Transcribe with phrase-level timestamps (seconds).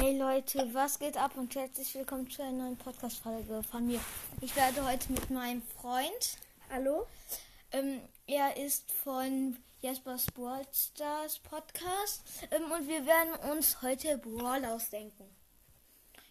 [0.00, 4.00] Hey Leute, was geht ab und herzlich willkommen zu einer neuen Podcast-Folge von mir.
[4.40, 6.38] Ich werde heute mit meinem Freund,
[6.70, 7.06] Hallo?
[7.72, 14.64] ähm, er ist von Jaspers Brawl Stars Podcast ähm, und wir werden uns heute Brawl
[14.64, 15.24] ausdenken.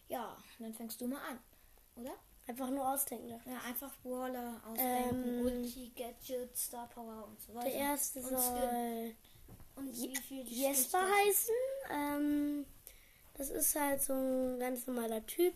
[0.08, 1.40] Ja, dann fängst du mal an,
[1.96, 2.16] oder?
[2.48, 3.30] Einfach nur ausdenken.
[3.30, 3.46] doch.
[3.52, 7.70] Ja, einfach Brawler ausdenken, Ähm, Ulti, Gadget, Star Power und so weiter.
[7.70, 9.16] Der erste und soll
[9.76, 11.54] Und wie viel Jesper heißen.
[11.92, 12.66] Ähm,
[13.40, 15.54] das ist halt so ein ganz normaler Typ.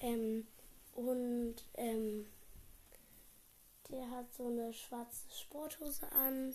[0.00, 0.46] Ähm,
[0.94, 2.26] und ähm,
[3.90, 6.54] der hat so eine schwarze Sporthose an,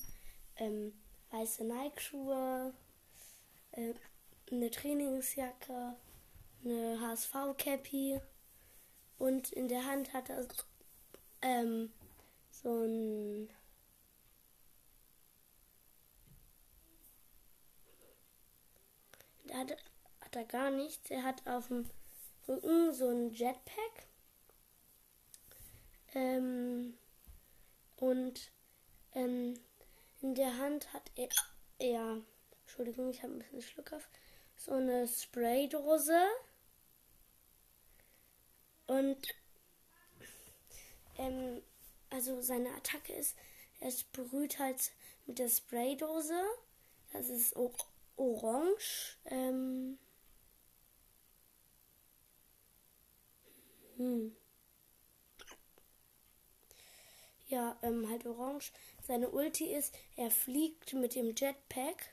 [0.57, 0.93] ähm,
[1.31, 2.75] weiße Nike-Schuhe,
[3.71, 3.95] äh,
[4.51, 5.95] eine Trainingsjacke,
[6.63, 8.21] eine HSV-Cappy
[9.21, 10.47] und in der Hand hat er
[11.43, 11.91] ähm,
[12.49, 13.49] so ein
[19.45, 19.77] da hat,
[20.21, 21.11] hat er gar nichts.
[21.11, 21.87] Er hat auf dem
[22.47, 24.07] Rücken so ein Jetpack.
[26.15, 26.97] Ähm,
[27.97, 28.51] und
[29.13, 29.53] ähm,
[30.21, 31.29] in der Hand hat er,
[31.77, 32.21] er
[32.61, 34.09] Entschuldigung, ich habe ein bisschen Schluck auf,
[34.57, 36.19] so eine Spraydose.
[38.91, 39.25] Und
[41.17, 41.61] ähm,
[42.09, 43.37] also seine Attacke ist,
[43.79, 44.91] er sprüht halt
[45.27, 46.41] mit der Spraydose.
[47.13, 47.55] Das ist
[48.17, 49.17] orange.
[49.27, 49.97] Ähm,
[53.97, 54.31] hm.
[57.47, 58.73] Ja, ähm, halt orange.
[59.07, 62.09] Seine Ulti ist, er fliegt mit dem Jetpack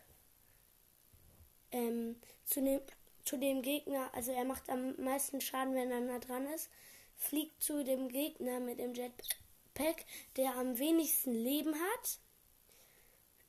[1.72, 2.80] ähm, zu, dem,
[3.28, 4.10] zu dem Gegner.
[4.14, 6.70] Also er macht am meisten Schaden, wenn er nah dran ist.
[7.16, 12.18] Fliegt zu dem Gegner mit dem Jetpack, der am wenigsten Leben hat.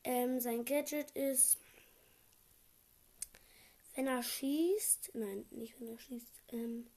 [0.03, 1.57] Ähm, sein Gadget ist,
[3.95, 6.87] wenn er schießt, nein, nicht wenn er schießt, ähm,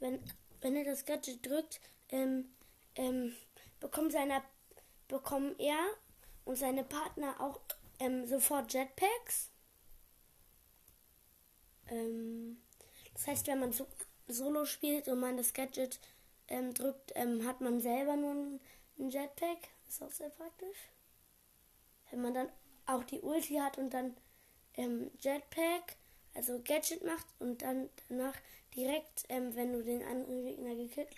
[0.00, 0.20] wenn,
[0.60, 2.50] wenn er das Gadget drückt, ähm,
[2.96, 3.36] ähm,
[3.78, 4.42] bekommen, seine,
[5.06, 5.78] bekommen er
[6.44, 7.60] und seine Partner auch
[8.00, 9.50] ähm, sofort Jetpacks.
[11.90, 12.58] Ähm,
[13.12, 13.86] das heißt, wenn man so,
[14.26, 16.00] Solo spielt und man das Gadget
[16.48, 18.60] ähm, drückt, ähm, hat man selber nur ein,
[18.98, 19.68] ein Jetpack.
[19.88, 20.90] Ist auch sehr praktisch.
[22.10, 22.48] Wenn man dann
[22.86, 24.16] auch die Ulti hat und dann
[24.76, 25.96] ähm, Jetpack,
[26.34, 28.36] also Gadget macht und dann danach
[28.74, 31.14] direkt, ähm, wenn du den anderen Gegner gekillt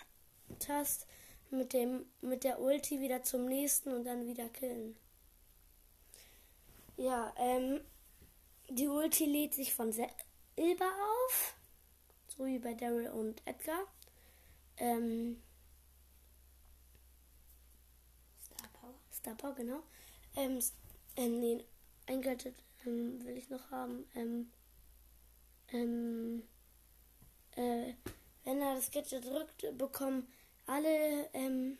[0.67, 1.07] hast,
[1.49, 4.97] mit dem mit der Ulti wieder zum nächsten und dann wieder killen.
[6.97, 7.79] Ja, ähm,
[8.69, 9.91] die Ulti lädt sich von
[10.57, 11.55] Silber auf,
[12.27, 13.85] so wie bei Daryl und Edgar.
[14.77, 15.39] Ähm,
[18.43, 18.95] Star Power.
[19.13, 19.83] Star Power, genau.
[20.35, 20.59] Ähm,
[21.15, 21.63] ähm, nee,
[22.07, 22.55] ein Gadget
[22.87, 24.09] ähm, will ich noch haben.
[24.15, 24.51] Ähm,
[25.69, 26.43] ähm,
[27.55, 27.93] äh,
[28.43, 30.27] wenn er das Gadget drückt, bekommen
[30.65, 31.77] alle, ähm,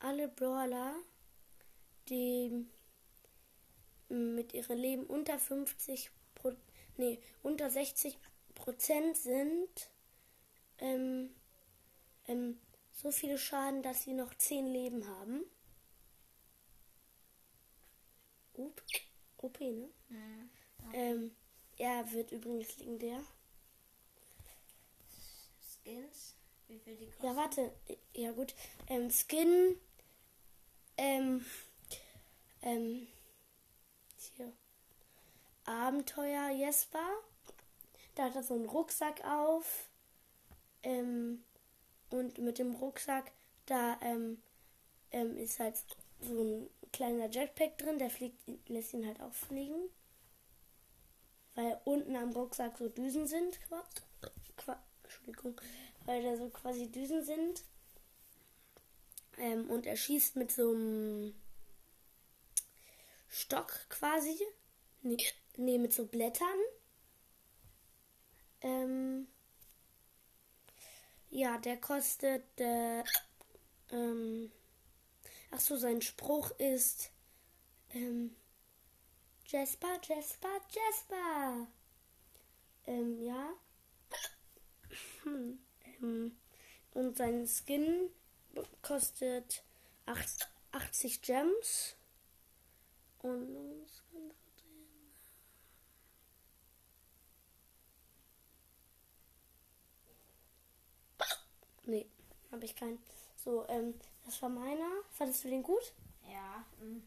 [0.00, 0.96] alle Brawler,
[2.08, 2.66] die
[4.08, 6.23] mit ihrem Leben unter 50 Pro,
[6.96, 8.18] nee, unter 60
[8.54, 9.90] Prozent sind,
[10.78, 11.30] ähm,
[12.28, 12.58] ähm,
[12.92, 15.44] so viele Schaden, dass sie noch 10 Leben haben.
[18.56, 18.82] Up,
[19.38, 19.88] OP, ne?
[20.08, 20.50] Mhm.
[20.92, 21.36] Ähm,
[21.78, 23.20] er wird übrigens legendär.
[25.60, 26.34] Skins.
[26.68, 27.26] Wie viel die kosten?
[27.26, 27.72] Ja, warte.
[28.14, 28.54] Ja, gut.
[28.88, 29.76] Ähm, Skin.
[30.96, 31.44] Ähm.
[32.62, 33.06] Ähm.
[35.64, 37.08] Abenteuer Jesper.
[38.14, 39.88] Da hat er so einen Rucksack auf.
[40.82, 41.44] Ähm.
[42.10, 43.32] Und mit dem Rucksack,
[43.66, 44.40] da ähm,
[45.10, 45.74] ähm, ist halt
[46.20, 47.98] so ein kleiner Jetpack drin.
[47.98, 48.38] Der fliegt,
[48.68, 49.88] lässt ihn halt auch fliegen.
[51.54, 53.58] Weil unten am Rucksack so Düsen sind.
[53.68, 53.84] Qua,
[54.56, 55.60] qua, Entschuldigung.
[56.04, 57.64] Weil da so quasi Düsen sind.
[59.38, 61.34] Ähm, und er schießt mit so einem
[63.28, 64.38] Stock quasi.
[65.02, 65.16] Nee,
[65.56, 66.58] nee mit so Blättern.
[68.62, 69.26] Ähm,
[71.30, 72.44] ja, der kostet.
[72.60, 73.02] Äh,
[73.92, 74.50] ähm,
[75.50, 77.10] ach so, sein Spruch ist.
[77.94, 78.34] Ähm,
[79.46, 81.66] Jasper, Jasper, Jasper.
[82.86, 83.52] Ähm, ja.
[85.22, 85.58] Hm,
[86.02, 86.36] ähm,
[86.94, 88.10] und sein Skin
[88.82, 89.64] kostet
[90.06, 91.96] acht- 80 Gems.
[93.22, 94.03] Und
[101.86, 102.06] Nee,
[102.50, 102.98] habe ich keinen.
[103.36, 103.94] So, ähm,
[104.24, 104.90] das war meiner.
[105.10, 105.92] Fandest du den gut?
[106.30, 107.06] Ja, ähm,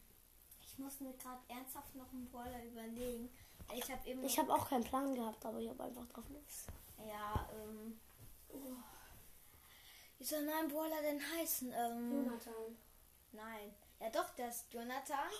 [0.60, 3.28] ich muss mir gerade ernsthaft noch einen Brawler überlegen.
[3.74, 4.24] Ich habe eben.
[4.24, 6.66] Ich habe auch keinen Plan gehabt, aber ich habe einfach drauf los.
[7.06, 7.98] Ja, ähm.
[10.18, 11.72] Wie soll mein Brawler denn heißen?
[11.72, 12.76] Ähm, Jonathan.
[13.32, 13.74] Nein.
[14.00, 15.30] Ja doch, der ist Jonathan.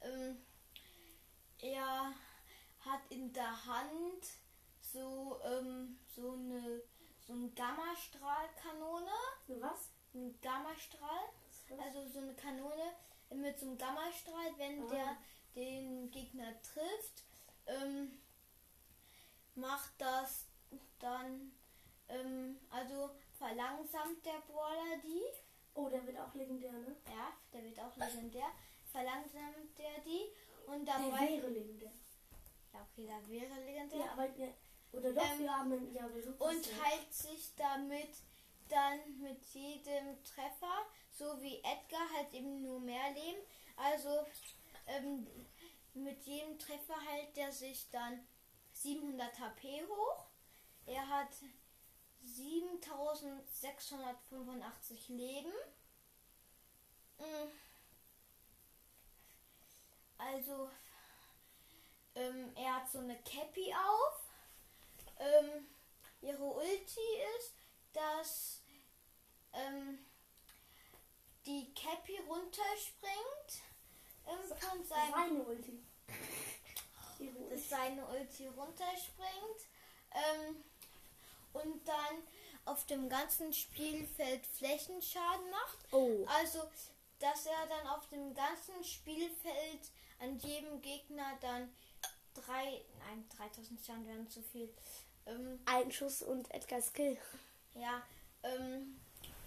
[0.00, 0.38] Ähm,
[1.60, 2.12] er
[2.80, 4.24] hat in der Hand
[4.80, 6.82] so, ähm, so eine
[7.26, 9.10] so eine Gammastrahlkanone.
[9.46, 9.88] So was?
[10.14, 11.24] Ein Gammastrahl.
[11.80, 12.92] Also so eine Kanone
[13.30, 14.88] mit so einem Gammastrahl, wenn Ah.
[14.90, 15.16] der
[15.54, 17.22] den Gegner trifft,
[17.66, 18.18] ähm,
[19.54, 20.46] macht das
[20.98, 21.52] dann,
[22.08, 25.22] ähm, also verlangsamt der Brawler die.
[25.74, 26.96] Oh, der wird auch legendär, ne?
[27.06, 28.50] Ja, der wird auch legendär.
[28.90, 30.26] Verlangsamt der die
[30.66, 31.28] und Der dabei.
[31.30, 31.92] wäre legendär.
[32.74, 33.98] Ja, okay, der wäre legendär.
[34.00, 34.52] Ja, aber wir,
[34.92, 38.14] oder doch, Ähm, wir haben ja, wir und heilt sich damit
[38.68, 43.42] dann mit jedem Treffer, so wie Edgar, halt eben nur mehr Leben.
[43.76, 44.24] Also
[44.86, 45.26] ähm,
[45.94, 48.26] mit jedem Treffer heilt er sich dann
[48.72, 50.24] 700 HP hoch.
[50.86, 51.28] Er hat
[52.22, 55.52] 7685 Leben.
[57.18, 57.50] Mm.
[60.18, 60.70] Also
[62.14, 64.21] ähm, er hat so eine Cappy auf.
[65.22, 65.66] Ähm,
[66.20, 67.00] ihre Ulti
[67.38, 67.54] ist,
[67.92, 68.62] dass
[69.52, 69.98] ähm,
[71.46, 73.62] die Cappy runterspringt
[74.26, 75.82] ähm, von seinem Seine Ulti.
[77.50, 79.60] Dass seine Ulti runterspringt
[80.10, 80.64] ähm,
[81.52, 82.22] und dann
[82.64, 85.78] auf dem ganzen Spielfeld Flächenschaden macht.
[85.92, 86.24] Oh.
[86.26, 86.62] Also,
[87.18, 89.90] dass er dann auf dem ganzen Spielfeld
[90.20, 91.72] an jedem Gegner dann
[92.34, 94.72] drei, nein, 3000 Schaden wären zu viel.
[95.26, 97.16] Ähm, Ein Schuss und Edgar Skill.
[97.74, 98.02] ja,
[98.42, 98.98] ähm,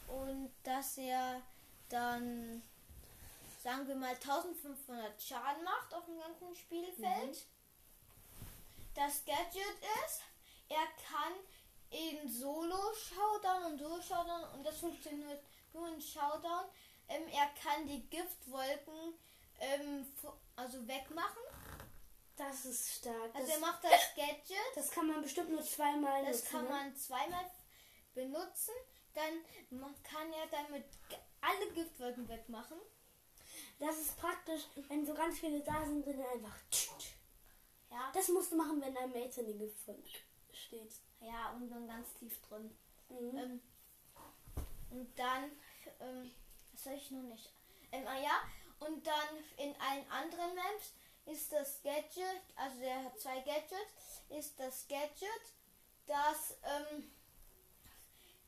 [0.07, 1.41] und dass er
[1.89, 2.61] dann,
[3.63, 7.45] sagen wir mal, 1500 Schaden macht auf dem ganzen Spielfeld.
[8.93, 9.75] Das Gadget
[10.05, 10.21] ist,
[10.69, 11.33] er kann
[11.89, 15.41] in Solo-Showdown und Duo-Showdown, und das funktioniert
[15.73, 16.65] nur in Showdown,
[17.09, 19.13] ähm, er kann die Giftwolken
[19.59, 20.05] ähm,
[20.55, 21.43] also wegmachen.
[22.37, 23.33] Das ist stark.
[23.33, 24.57] Also das, er macht das Gadget.
[24.75, 26.69] das kann man bestimmt nur zweimal Das nutzen, kann ne?
[26.69, 27.51] man zweimal
[28.13, 28.73] benutzen.
[29.13, 30.85] Dann kann er damit
[31.41, 32.77] alle Giftwolken wegmachen.
[33.79, 36.55] Das ist praktisch, wenn so ganz viele da sind, dann einfach.
[37.89, 40.03] Ja, Das musst du machen, wenn ein Mate in den Gipfel
[40.51, 40.91] steht.
[41.21, 42.75] ja und dann ganz tief drin.
[43.09, 43.37] Mhm.
[43.37, 43.61] Ähm,
[44.89, 45.51] und dann,
[46.01, 46.31] ähm,
[46.73, 47.53] was soll ich noch nicht?
[47.93, 48.41] Ähm, ah ja,
[48.79, 50.93] und dann in allen anderen Maps
[51.25, 55.53] ist das Gadget, also der hat zwei Gadgets, ist das Gadget,
[56.05, 57.11] dass ähm,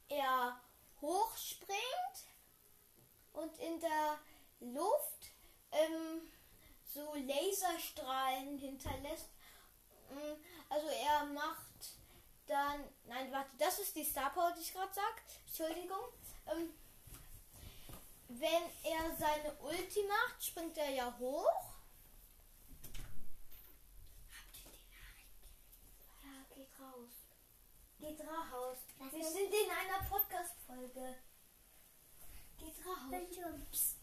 [0.10, 0.60] er
[1.02, 2.26] hochspringt
[3.34, 4.20] und in der
[4.60, 5.32] Luft
[5.72, 6.22] ähm,
[6.94, 9.30] so Laserstrahlen hinterlässt.
[10.10, 10.36] Mm,
[10.70, 11.66] Also er macht
[12.48, 15.22] dann, nein, warte, das ist die Star Power, die ich gerade sag.
[15.48, 16.06] Entschuldigung.
[16.48, 16.74] Ähm,
[18.30, 21.74] wenn er seine Ulti macht, springt er ja hoch.
[26.24, 27.12] Ja, geht raus.
[28.00, 28.78] Geht raus.
[29.12, 31.16] Wir sind in einer Podcast-Folge.
[32.58, 33.96] Geht raus.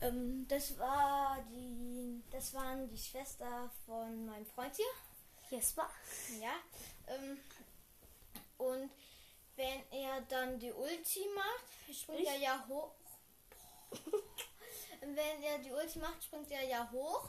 [0.00, 4.86] Ähm, das war die, das waren die Schwester von meinem Freund hier.
[5.50, 5.90] Jesper.
[6.40, 6.54] Ja.
[7.06, 7.38] Ähm,
[8.58, 8.90] und
[9.56, 12.28] wenn er dann die Ulti macht, springt Ich?
[12.28, 12.94] er ja hoch.
[15.00, 17.28] wenn er die Ulti macht, springt er ja hoch.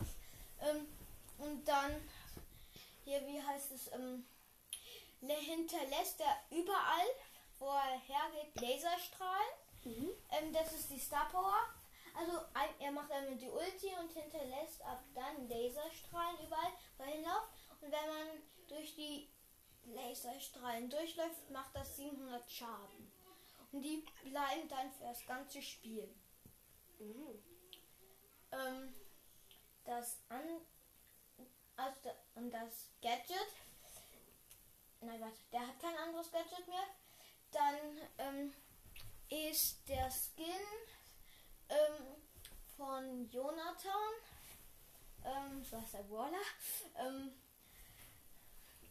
[0.61, 0.87] Ähm,
[1.39, 1.91] und dann,
[3.03, 4.25] hier, wie heißt es, ähm,
[5.21, 7.07] le- hinterlässt er überall,
[7.59, 9.53] wo er hergeht, Laserstrahlen.
[9.83, 10.09] Mhm.
[10.31, 11.57] Ähm, das ist die Star Power.
[12.13, 17.09] Also ein, er macht einmal die Ulti und hinterlässt ab dann Laserstrahlen überall, wo er
[17.11, 17.49] hinläuft.
[17.81, 19.29] Und wenn man durch die
[19.85, 23.11] Laserstrahlen durchläuft, macht das 700 Schaden.
[23.71, 26.13] Und die bleiben dann für das ganze Spiel.
[26.99, 27.41] Mhm.
[28.51, 28.93] Ähm,
[29.85, 30.43] das an
[31.77, 33.47] also und das Gadget.
[35.01, 36.85] Nein, warte, der hat kein anderes Gadget mehr.
[37.51, 37.75] Dann
[38.17, 38.53] ähm,
[39.29, 40.61] ist der Skin
[41.69, 42.15] ähm,
[42.77, 44.13] von Jonathan,
[45.23, 46.37] ähm, so heißt der Brawler,
[46.97, 47.31] ähm,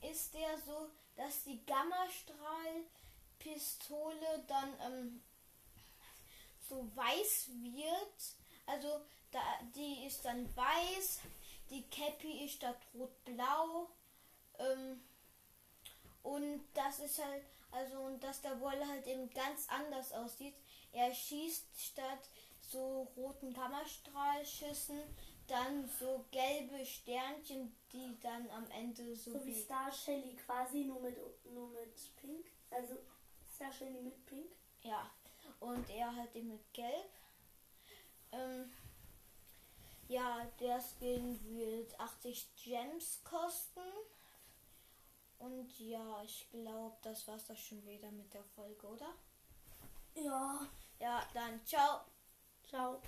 [0.03, 5.23] ist der so, dass die Gammastrahlpistole dann ähm,
[6.69, 8.35] so weiß wird.
[8.67, 9.41] Also da,
[9.75, 11.21] die ist dann weiß,
[11.71, 13.89] die Cappy ist statt rot-blau.
[14.59, 15.01] Ähm,
[16.23, 20.55] Und das ist halt, also, und dass der Brawler halt eben ganz anders aussieht.
[20.93, 22.29] Er schießt statt
[22.61, 25.01] so roten Kammerstrahlschüssen
[25.47, 31.01] dann so gelbe Sternchen, die dann am Ende so, So wie Star Shelly quasi, nur
[31.01, 31.17] mit,
[31.53, 32.47] nur mit Pink.
[32.71, 32.97] Also
[33.55, 34.47] Star Shelly mit Pink.
[34.83, 35.11] Ja,
[35.59, 37.11] und er halt eben mit Gelb.
[38.33, 38.71] Ähm,
[40.11, 43.81] ja, der Skin wird 80 Gems kosten.
[45.39, 49.15] Und ja, ich glaube, das war's doch schon wieder mit der Folge, oder?
[50.15, 50.67] Ja.
[50.99, 52.01] Ja, dann ciao.
[52.69, 53.01] Ciao.